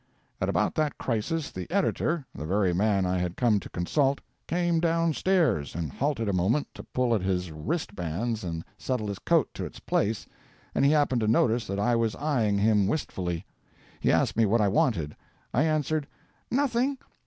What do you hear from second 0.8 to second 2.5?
crisis the editor, the